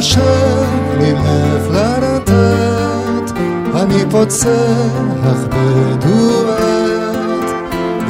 כשמתחשב 0.06 0.98
לי 0.98 1.12
לב 1.12 1.70
לרטט, 1.72 3.38
אני 3.74 4.04
פוצח 4.10 5.38
בדואט, 5.48 6.60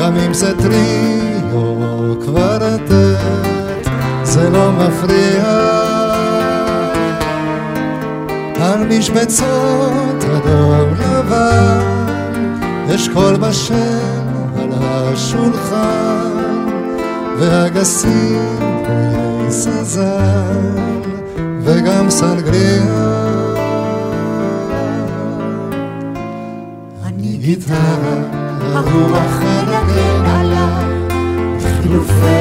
גם 0.01 0.17
אם 0.17 0.35
זה 0.35 0.57
טריו 0.57 2.15
קוורטט, 2.25 2.93
זה 4.23 4.51
לא 4.51 4.73
מפריע. 4.73 5.45
על 8.61 8.85
משבצות 8.85 10.25
אדום 10.25 10.95
לבן, 11.01 11.81
יש 12.89 13.09
קול 13.09 13.37
בשל 13.37 13.75
על 14.59 14.71
השולחן, 14.73 16.31
ואגסים 17.39 18.59
פויי 18.87 19.51
סזל, 19.51 21.16
וגם 21.67 22.11
סנגריה. 22.11 22.83
אני 27.07 27.37
גיטרה, 27.37 27.77
הרוח 28.61 29.43
מנגן 29.43 30.25
עליי, 30.27 30.85
חילופי 31.61 32.36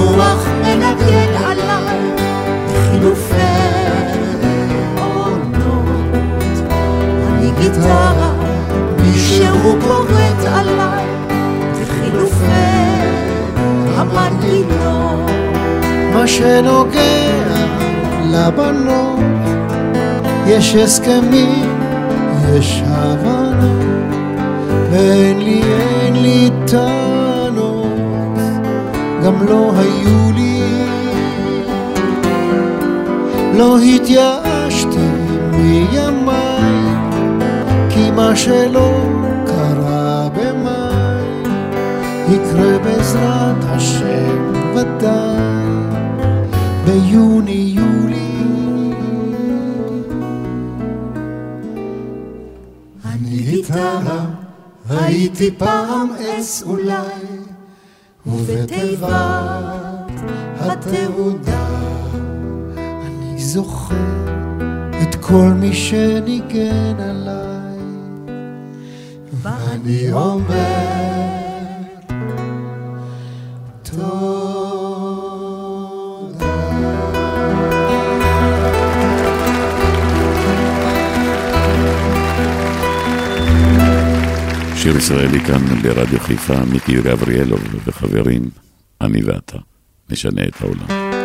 הרוח 0.00 0.46
מנגן 0.62 1.34
עליי, 1.44 1.98
חילופי 2.90 3.34
עונות. 5.00 6.24
אני 7.28 7.50
גיטרה, 7.60 8.32
מישהו 9.02 9.76
פורט 9.80 10.44
עליי, 10.52 11.04
חילופי 11.84 12.44
המנגינות. 13.96 15.30
מה 16.14 16.26
שנוגע 16.26 17.30
לבנות, 18.24 19.20
יש 20.46 20.74
הסכמים, 20.74 21.78
יש 22.54 22.82
הבנה, 22.86 23.72
ואין 24.90 25.38
לי, 25.38 25.62
אין 25.62 26.22
לי 26.22 26.50
טענות, 26.66 27.19
גם 29.24 29.46
לא 29.48 29.72
היו 29.76 30.32
לי. 30.34 30.62
לא 33.58 33.78
התייאשתי 33.78 35.08
מימיי, 35.50 36.94
כי 37.90 38.10
מה 38.10 38.36
שלא 38.36 38.92
קרה 39.46 40.28
במאי, 40.28 41.54
יקרה 42.28 42.78
בעזרת 42.78 43.64
השם 43.64 44.52
ודאי. 44.74 45.40
ביוני, 46.84 47.74
יולי. 47.76 48.92
אני 53.04 53.36
גיטרה, 53.36 54.24
הייתי 54.90 55.50
פעם 55.58 56.08
עץ 56.18 56.62
אולי, 56.66 57.09
התעודה 60.92 61.66
אני 63.06 63.38
זוכר 63.38 63.94
את 65.02 65.14
כל 65.14 65.52
מי 65.60 65.74
שניגן 65.74 66.96
עליי, 66.98 67.78
ואני 69.42 70.12
אומר 70.12 71.00
שיר 84.76 84.96
ישראלי 84.96 85.40
כאן 85.40 85.82
ברדיו 85.82 86.20
חיפה, 86.20 86.64
מיקי 86.72 87.02
גבריאלוב 87.02 87.60
וחברים, 87.84 88.42
אני 89.00 89.22
ואתה, 89.24 89.58
נשנה 90.10 90.42
את 90.44 90.62
העולם. 90.62 91.19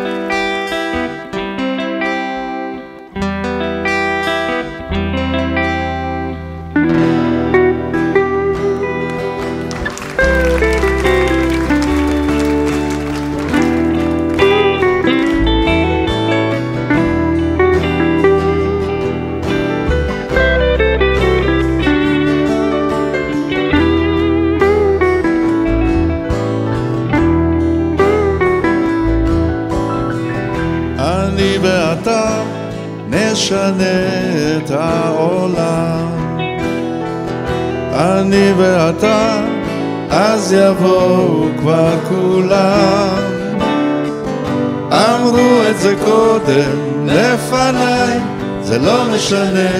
זה 49.28 49.75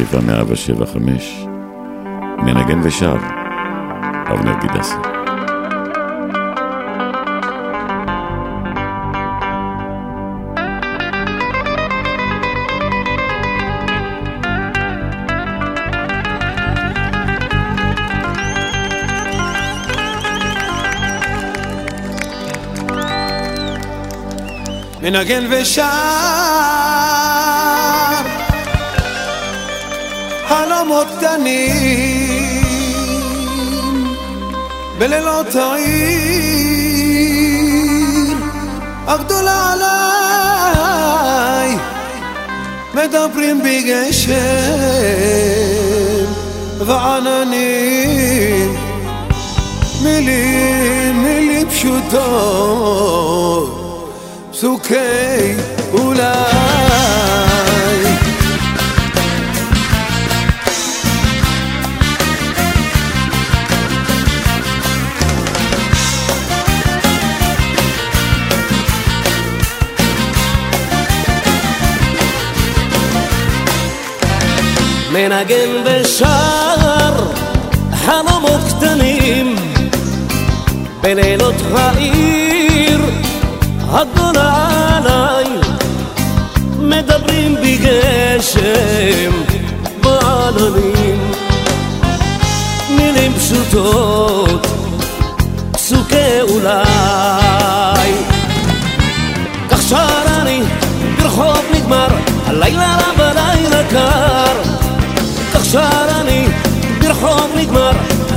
חיפה 0.00 0.20
175, 0.20 1.46
מנגן 2.38 2.80
ושר, 2.82 3.16
אבנר 4.32 4.54
גידסי. 4.60 4.94
מנגן 25.02 25.44
ושר 25.50 26.49
חלומות 30.80 31.06
קטנים 31.18 32.62
בלילות 34.98 35.54
העיר 35.54 35.90
הגדולה 39.06 39.72
עליי 39.72 41.76
מדברים 42.94 43.62
בגשם 43.62 44.30
ועננים 46.86 48.76
מילים, 50.02 51.22
מילים 51.22 51.70
פשוטות 51.70 52.90
פסוקי 54.52 55.54
אולי 55.92 57.49
מנגן 75.28 75.70
ושר 75.84 77.12
חלומות 77.94 78.60
קטנים 78.68 79.56
בלילות 81.00 81.54
העיר 81.74 83.00
הגדולה 83.88 84.68
עליי. 84.96 85.44
מדברים 86.78 87.54
בגשם 87.54 89.32
בעננים. 90.00 91.32
מילים 92.90 93.32
פשוטות 93.34 94.66
פסוקי 95.72 96.40
אולי. 96.40 98.12
כך 99.70 99.82
שר 99.88 100.22
אני 100.42 100.62
ברחוב 101.18 101.64
נגמר 101.74 102.08
הלילה 102.46 102.96
רב 102.96 103.20
הלילה 103.20 103.90
קר 103.90 104.49
שר 105.72 106.20
אני 106.20 106.46
ברחוב 107.00 107.50
נגמר 107.56 107.92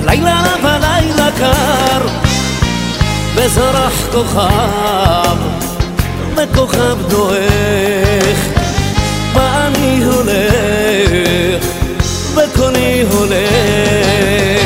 הלילה 0.08 0.42
רב 0.42 0.66
הלילה 0.66 1.30
קר. 1.38 2.08
וזרח 3.36 4.08
כוכב 4.12 5.38
וכוכב 6.36 6.98
דועך 7.10 8.40
ואני 9.34 10.04
הולך 10.04 11.66
וקולי 12.36 13.02
הולך 13.12 14.63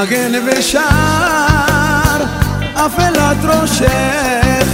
מנגן 0.00 0.32
ושר 0.46 0.80
אפלת 2.74 3.36
ראשך. 3.44 4.66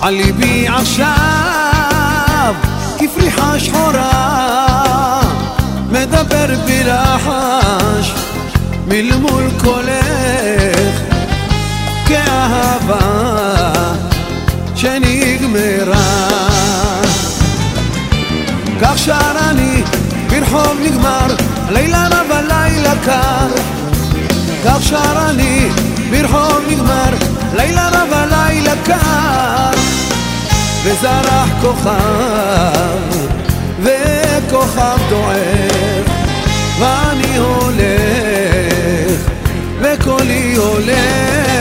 על 0.00 0.14
ליבי 0.14 0.68
עכשיו 0.68 2.54
כפריחה 2.98 3.58
שחורה 3.60 5.20
מדבר 5.90 6.46
בלחש 6.66 8.14
מלמול 8.88 9.44
קולך. 9.64 11.00
כאהבה 12.06 12.98
שנגמרה. 14.74 16.28
כך 18.80 18.98
שר 18.98 19.32
אני 19.50 19.82
ברחוב 20.30 20.78
נגמר 20.82 21.26
לילה 21.70 22.08
רב 22.08 22.32
הלילה 22.32 22.92
קר 23.04 23.74
כך 24.64 24.82
שר 24.82 25.28
אני 25.30 25.68
ברחוב 26.10 26.60
נגמר, 26.68 27.10
לילה 27.56 27.88
רב 27.88 28.12
הלילה 28.12 28.72
קר, 28.84 29.70
וזרח 30.84 31.48
כוכב, 31.60 31.92
וכוכב 33.82 34.98
דועך, 35.08 36.08
ואני 36.78 37.36
הולך, 37.36 39.20
וקולי 39.80 40.54
הולך. 40.54 41.53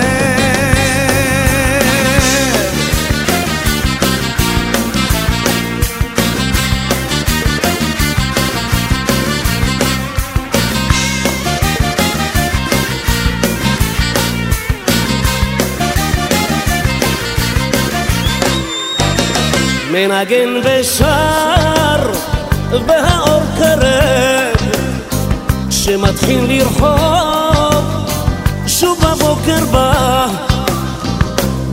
מנגן 19.93 20.61
ושר 20.63 22.11
והאור 22.87 23.41
קרב. 23.57 24.71
שמתחיל 25.69 26.45
לרחוב 26.47 27.85
שוב 28.67 28.99
בבוקר 28.99 29.65
בא 29.71 30.27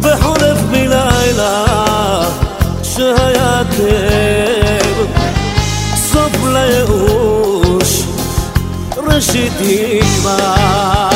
וחולף 0.00 0.58
בלילה 0.70 1.64
שהיה 2.82 3.62
כאב. 3.76 5.06
סוף 5.96 6.32
לייאוש 6.52 8.02
ראשית 8.96 9.52
תקווה 9.52 11.10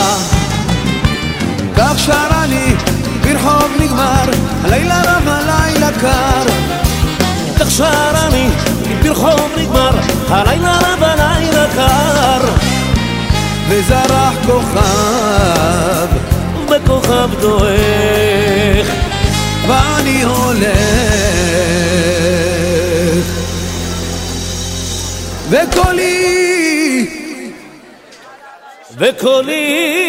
כך 1.76 1.98
שר 1.98 2.28
אני 2.44 2.74
ברחוב 3.22 3.70
נגמר 3.80 4.30
הלילה 4.64 5.02
רב 5.02 5.28
הלילה 5.28 5.90
קר 6.00 6.83
שר 7.76 8.12
אני, 8.26 8.48
ברחוב 9.02 9.50
נגמר, 9.56 9.90
הלילה 10.28 10.78
רב 10.78 11.02
הלילה 11.02 11.66
קר. 11.74 12.48
וזרח 13.68 14.34
כוכב, 14.46 16.08
וכוכב 16.68 17.30
דועך, 17.40 18.86
ואני 19.66 20.22
הולך. 20.22 20.74
וקולי, 25.50 27.06
וקולי 28.98 30.03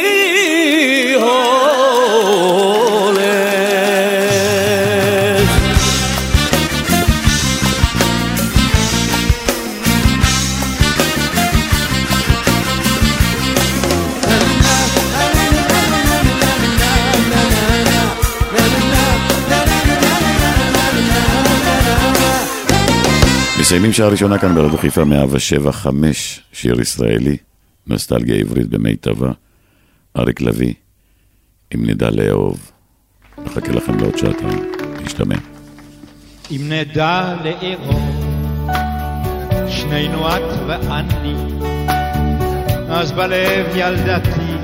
מסיימים 23.75 23.93
שעה 23.93 24.07
ראשונה 24.07 24.37
כאן 24.37 24.55
ברדיו 24.55 24.77
חיפה 24.77 25.03
107 25.03 25.71
שיר 26.53 26.81
ישראלי, 26.81 27.37
נוסטלגיה 27.87 28.35
עברית 28.35 28.69
במיטבה, 28.69 29.31
אריק 30.17 30.41
לביא, 30.41 30.73
אם 31.75 31.89
נדע 31.89 32.09
לאהוב. 32.09 32.71
נחכה 33.45 33.71
לכם 33.71 33.99
לעוד 33.99 34.17
שעתיים, 34.17 34.71
נשתמע. 35.03 35.35
אם 36.51 36.61
נדע 36.69 37.35
לאהוב, 37.43 38.25
שנינו 39.69 40.27
את 40.29 40.59
ואני, 40.67 41.35
אז 42.89 43.11
בלב 43.11 43.65
ילדתי 43.75 44.55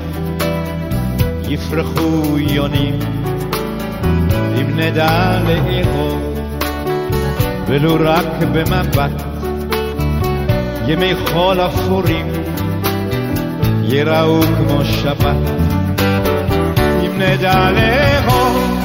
יפרחו 1.48 2.38
יונים. 2.38 2.98
אם 4.60 4.80
נדע 4.80 5.42
לאהוב, 5.44 6.31
ולו 7.72 7.96
רק 8.00 8.26
במבט. 8.52 9.22
ימי 10.86 11.14
חול 11.26 11.60
אפורים 11.60 12.32
ייראו 13.82 14.42
כמו 14.42 14.84
שבת. 14.84 15.36
אם 17.02 17.18
נדע 17.18 17.70
לאהוב 17.70 18.84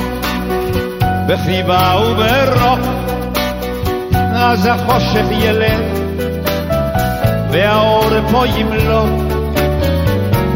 בחיבה 1.27 1.95
וברוך, 2.01 2.79
אז 4.35 4.65
החושך 4.65 5.25
ילך 5.31 5.79
והאור 7.51 8.09
פה 8.31 8.47
ימלוך. 8.47 9.09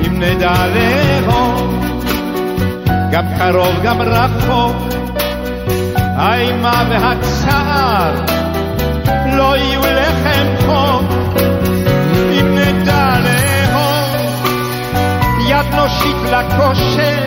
אם 0.08 0.24
נדע 0.24 0.54
לאהוב 0.68 1.84
גם 3.12 3.26
קרוב 3.38 3.76
גם 3.84 4.02
רחוק 4.02 4.76
האימה 6.22 6.84
והצער 6.90 8.14
לא 9.38 9.58
יהיו 9.58 9.82
לחם 9.82 10.48
חום 10.66 11.08
אם 12.32 12.56
נדע 12.56 13.14
לאהוב 13.20 14.46
יד 15.48 15.76
נושיט 15.76 16.18
לכושר 16.32 17.26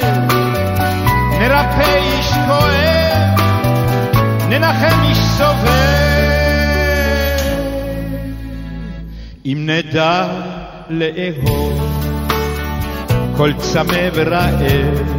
נרפא 1.41 1.97
איש 1.97 2.31
כואב 2.47 3.41
ננחם 4.49 5.03
איש 5.09 5.19
סובל. 5.19 6.15
אם 9.47 9.69
נדע 9.71 10.27
לאהוב 10.91 11.97
כל 13.37 13.53
צמא 13.59 14.09
ורעב 14.15 15.15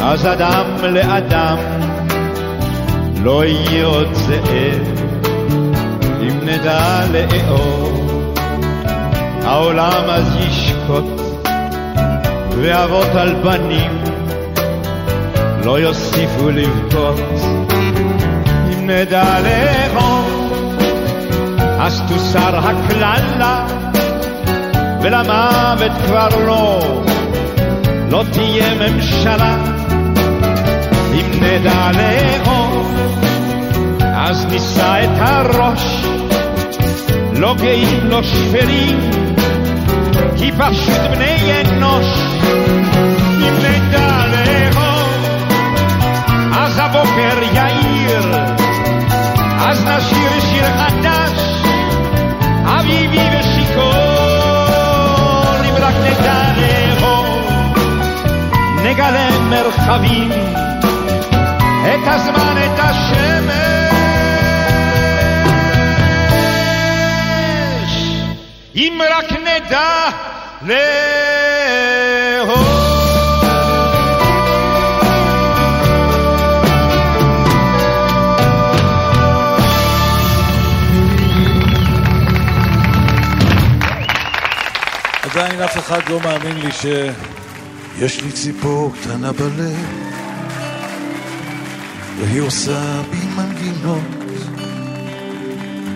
אז 0.00 0.26
אדם 0.26 0.66
לאדם 0.82 1.89
לא 3.22 3.44
יהיה 3.44 3.86
עוד 3.86 4.14
זאב. 4.14 5.00
אם 6.22 6.38
נדע 6.42 7.00
לאהוב 7.12 8.34
העולם 9.44 10.02
אז 10.08 10.36
ישקוט 10.36 11.20
ואבות 12.56 13.06
על 13.14 13.34
בנים 13.34 14.04
לא 15.64 15.80
יוסיפו 15.80 16.50
לבכות. 16.50 17.20
אם 18.72 18.90
נדע 18.90 19.40
לאהוב 19.40 20.52
אז 21.80 22.02
תוסר 22.08 22.56
הקללה 22.56 23.66
ולמוות 25.02 25.92
כבר 26.06 26.28
לא 26.46 26.80
לא 28.10 28.24
תהיה 28.32 28.74
ממשלה 28.74 29.79
נדע 31.40 31.90
לאהוב 31.96 32.94
אז 34.14 34.46
נישא 34.46 35.04
את 35.04 35.18
הראש 35.18 36.04
לא 37.32 37.54
גאים, 37.54 37.98
לא 38.02 38.22
שפלים 38.22 39.10
כי 40.36 40.52
פשוט 40.52 41.00
בני 41.10 41.60
אנוש 41.60 42.06
אם 43.38 43.54
נדע 43.58 44.24
לאהוב 44.26 45.10
אז 46.52 46.78
הבוקר 46.78 47.42
יאיר 47.54 48.34
אז 49.58 49.84
נשיר 49.84 50.40
שיר 50.40 50.64
חדש 50.64 51.62
אביבי 52.64 53.18
ושיכור 53.38 53.94
אם 55.68 55.74
רק 55.80 55.94
נדע 55.94 56.42
לאהוב 56.56 57.38
נגלה 58.84 59.28
מרחבים 59.50 60.30
את 62.02 62.08
הזמן, 62.08 62.56
את 62.64 62.78
השמש. 62.78 63.50
אם 68.74 69.00
רק 69.10 69.32
נדע 69.32 70.08
לאהוב. 70.62 71.60
עדיין 85.22 85.62
אף 85.62 85.78
אחד 85.78 86.08
לא 86.08 86.20
מאמין 86.20 86.56
לי 86.58 86.72
שיש 86.72 88.22
לי 88.22 88.32
ציפור 88.32 88.92
קטנה 89.00 89.32
בלב 89.32 90.09
והיא 92.20 92.40
עושה 92.40 93.02
בי 93.10 93.26
מנגינות 93.36 94.02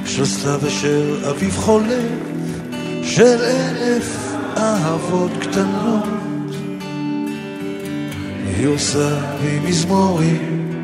של 0.06 0.26
סתיו 0.26 0.60
אשר 0.68 1.30
אביב 1.30 1.56
חולף 1.56 2.04
של 3.02 3.36
אלף 3.42 4.34
אהבות 4.56 5.30
קטנות. 5.40 6.04
והיא 8.44 8.68
עושה 8.68 9.18
בי 9.40 9.60
מזמורים 9.68 10.82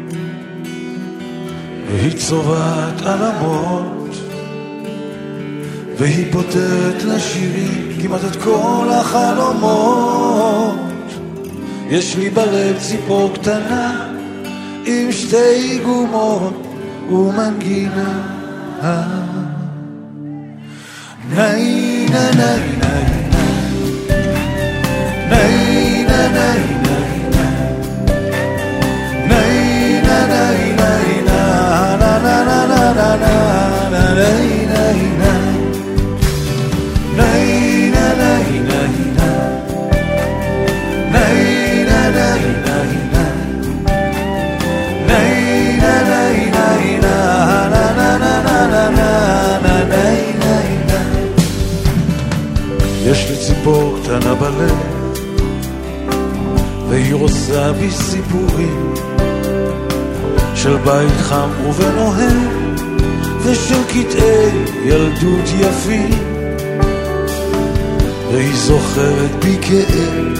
והיא 1.86 2.12
צובעת 2.16 3.02
עלמות 3.02 4.16
והיא 5.96 6.32
פותרת 6.32 7.02
לשירים 7.04 7.92
כמעט 8.02 8.20
את 8.24 8.36
כל 8.36 8.86
החלומות. 8.90 10.74
יש 11.88 12.16
לי 12.16 12.30
בלב 12.30 12.78
ציפור 12.78 13.30
קטנה 13.34 13.99
עם 14.84 15.12
שתי 15.12 15.78
גומות 15.84 16.66
ומנגינה 17.10 18.22
ניי 21.34 22.06
ניי 22.36 22.79
קטנה 54.20 54.34
בלב 54.34 54.74
והיא 56.88 57.14
עושה 57.14 57.72
בי 57.72 57.90
סיפורים 57.90 58.94
של 60.54 60.76
בית 60.76 61.20
חם 61.20 61.48
ובנוהם 61.68 62.48
ושל 63.42 63.84
קטעי 63.88 64.50
ילדות 64.84 65.48
יפים. 65.60 66.10
והיא 68.32 68.56
זוכרת 68.56 69.44
בי 69.44 69.58
כאב 69.62 70.38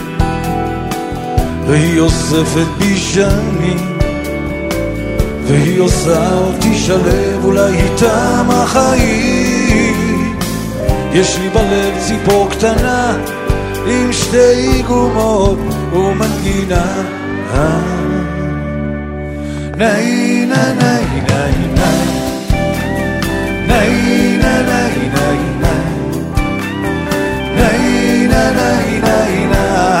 והיא 1.67 1.99
אוספת 1.99 2.67
בי 2.77 2.97
שנים 2.97 3.97
והיא 5.43 5.79
עושה 5.79 6.37
אותי 6.37 6.77
שלב 6.77 7.45
אולי 7.45 7.77
איתם 7.77 8.45
החיים. 8.49 10.21
יש 11.13 11.37
לי 11.37 11.49
בלב 11.49 11.93
ציפור 12.07 12.49
קטנה 12.49 13.17
עם 13.85 14.13
שתי 14.13 14.81
גומות 14.87 15.59
ומנגינה. 15.93 16.85
נאי 19.77 20.45
נא 20.45 20.73
נאי 20.81 21.05
נאי 21.27 21.55
נאי 21.75 22.01
נאי 23.67 24.37
נא 24.37 24.61
נאי 24.61 25.09
נאי 25.13 25.37
נאי 25.61 25.87
נאי 27.55 28.27
נא 28.27 28.51
נאי 28.51 28.99
נאי 28.99 29.45
נאי 29.45 30.00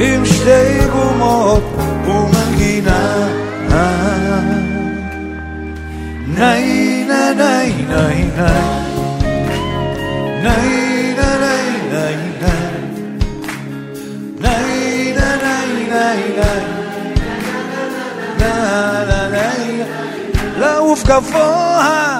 עם 0.00 0.26
שתי 0.26 0.88
גומות 0.92 1.62
ומנגינה. 2.06 3.28
ניי 6.26 7.04
ניי 7.08 7.34
ניי 7.36 7.74
ניי 7.88 8.24
ניי 10.42 11.10
לעוף 20.58 21.04
גבוה 21.04 22.19